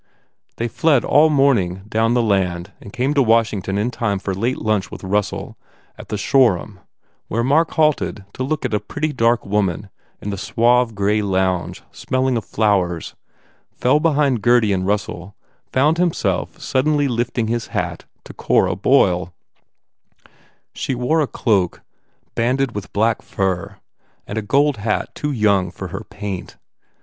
They 0.55 0.67
fled 0.67 1.05
all 1.05 1.29
morning 1.29 1.83
down 1.87 2.15
the 2.15 2.23
land 2.23 2.71
and 2.81 2.91
came 2.91 3.13
to 3.13 3.21
Washington 3.21 3.77
in 3.77 3.91
time 3.91 4.17
for 4.17 4.33
late 4.33 4.57
lunch 4.57 4.89
with 4.89 5.03
Russell 5.03 5.59
at 5.95 6.09
the 6.09 6.17
Shoreham 6.17 6.79
where 7.27 7.43
Mark 7.43 7.69
halted 7.73 8.25
to 8.33 8.39
224 8.39 8.39
BUBBLE 8.43 8.49
look 8.49 8.65
at 8.65 8.73
a 8.73 8.79
pretty, 8.79 9.13
dark 9.13 9.45
woman 9.45 9.91
in 10.19 10.31
the 10.31 10.39
suave, 10.39 10.95
grey 10.95 11.21
lounge 11.21 11.83
smelling 11.91 12.35
of 12.35 12.43
flowers, 12.45 13.13
fell 13.69 13.99
behind 13.99 14.41
Gurdy 14.41 14.73
and 14.73 14.87
Russell, 14.87 15.35
found 15.71 15.99
himself 15.99 16.59
suddenly 16.59 17.07
lifting 17.07 17.45
his 17.45 17.67
hat 17.67 18.05
to 18.23 18.33
Cora 18.33 18.75
Boyle. 18.75 19.35
She 20.73 20.95
wore 20.95 21.21
a 21.21 21.27
cloak 21.27 21.83
banded 22.33 22.73
with 22.73 22.91
black 22.91 23.21
fur 23.21 23.77
and 24.25 24.39
a 24.39 24.41
gold 24.41 24.77
hat 24.77 25.13
too 25.13 25.31
young 25.31 25.69
for 25.69 25.89
her 25.89 26.03
paint. 26.09 26.57